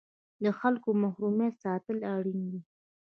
د 0.43 0.45
خلکو 0.59 0.89
محرمیت 1.03 1.55
ساتل 1.65 1.97
اړین 2.15 2.41
دي؟ 2.51 2.61